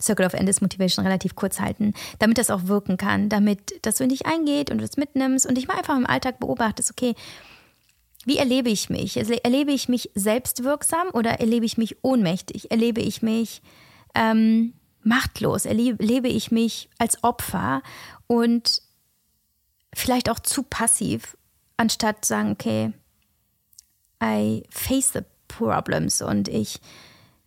[0.00, 4.04] Circle of Endless Motivation relativ kurz halten, damit das auch wirken kann, damit das so
[4.04, 7.14] in dich eingeht und du es mitnimmst und dich mal einfach im Alltag beobachtest, okay,
[8.24, 9.16] wie erlebe ich mich?
[9.16, 12.70] Erlebe ich mich selbstwirksam oder erlebe ich mich ohnmächtig?
[12.70, 13.62] Erlebe ich mich
[14.14, 15.64] ähm, machtlos?
[15.64, 17.82] Erlebe ich mich als Opfer
[18.28, 18.82] und
[19.92, 21.36] vielleicht auch zu passiv,
[21.76, 22.92] anstatt zu sagen, okay,
[24.22, 26.80] I face the problems und ich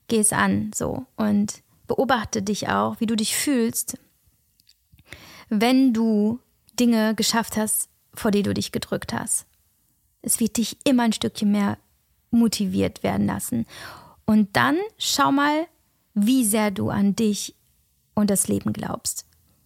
[0.07, 1.05] geh es an, so.
[1.15, 3.97] Und beobachte dich auch, wie du dich fühlst,
[5.49, 6.39] wenn du
[6.79, 9.45] Dinge geschafft hast, vor die du dich gedrückt hast.
[10.21, 11.77] Es wird dich immer ein Stückchen mehr
[12.31, 13.65] motiviert werden lassen.
[14.25, 15.67] Und dann schau mal,
[16.13, 17.55] wie sehr du an dich
[18.15, 19.25] und das Leben glaubst.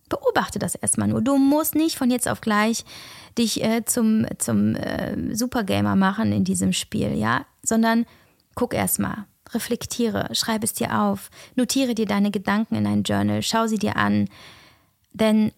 [0.09, 1.21] Beobachte das erstmal nur.
[1.21, 2.83] Du musst nicht von jetzt auf gleich
[3.37, 8.05] dich äh, zum, zum äh, Supergamer machen in diesem Spiel, ja, sondern
[8.55, 13.67] guck erstmal, reflektiere, schreib es dir auf, notiere dir deine Gedanken in ein Journal, schau
[13.67, 14.29] sie dir an.
[15.13, 15.51] Denn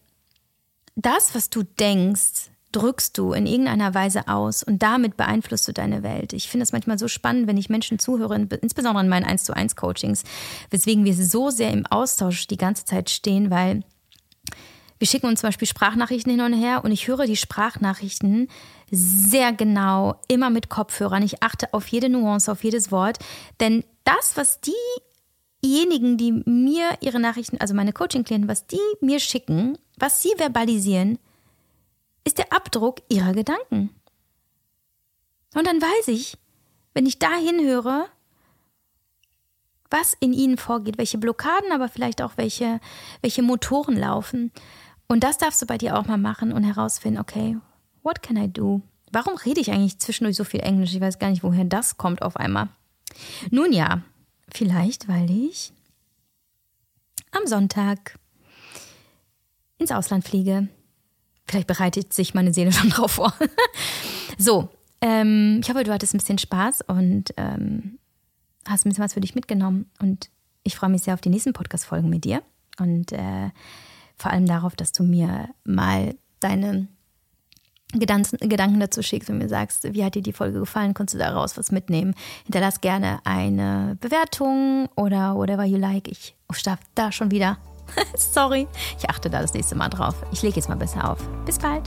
[0.94, 6.02] das, was du denkst, drückst du in irgendeiner Weise aus und damit beeinflusst du deine
[6.02, 6.32] Welt.
[6.32, 9.54] Ich finde es manchmal so spannend, wenn ich Menschen zuhöre, insbesondere in meinen 1 zu
[9.54, 10.24] 1 Coachings,
[10.70, 13.82] weswegen wir so sehr im Austausch die ganze Zeit stehen, weil
[15.02, 18.46] wir schicken uns zum Beispiel Sprachnachrichten hin und her und ich höre die Sprachnachrichten
[18.88, 21.24] sehr genau, immer mit Kopfhörern.
[21.24, 23.18] Ich achte auf jede Nuance, auf jedes Wort,
[23.58, 24.60] denn das, was
[25.60, 31.18] diejenigen, die mir ihre Nachrichten, also meine Coaching-Klienten, was die mir schicken, was sie verbalisieren,
[32.22, 33.90] ist der Abdruck ihrer Gedanken.
[35.56, 36.38] Und dann weiß ich,
[36.94, 38.06] wenn ich da hinhöre,
[39.90, 42.78] was in ihnen vorgeht, welche Blockaden, aber vielleicht auch welche,
[43.20, 44.52] welche Motoren laufen.
[45.12, 47.58] Und das darfst du bei dir auch mal machen und herausfinden, okay,
[48.02, 48.80] what can I do?
[49.10, 50.94] Warum rede ich eigentlich zwischendurch so viel Englisch?
[50.94, 52.70] Ich weiß gar nicht, woher das kommt auf einmal.
[53.50, 54.00] Nun ja,
[54.50, 55.70] vielleicht, weil ich
[57.30, 58.18] am Sonntag
[59.76, 60.68] ins Ausland fliege.
[61.46, 63.34] Vielleicht bereitet sich meine Seele schon drauf vor.
[64.38, 64.70] so,
[65.02, 67.98] ähm, ich hoffe, du hattest ein bisschen Spaß und ähm,
[68.66, 69.90] hast ein bisschen was für dich mitgenommen.
[70.00, 70.30] Und
[70.62, 72.42] ich freue mich sehr auf die nächsten Podcast-Folgen mit dir.
[72.78, 73.50] Und äh,
[74.22, 76.86] vor allem darauf, dass du mir mal deine
[77.92, 81.58] Gedanken dazu schickst und mir sagst, wie hat dir die Folge gefallen, konntest du daraus
[81.58, 82.14] was mitnehmen.
[82.44, 86.08] Hinterlass gerne eine Bewertung oder whatever you like.
[86.08, 87.58] Ich starte da schon wieder.
[88.16, 88.66] Sorry,
[88.96, 90.14] ich achte da das nächste Mal drauf.
[90.32, 91.18] Ich lege jetzt mal besser auf.
[91.44, 91.82] Bis bald.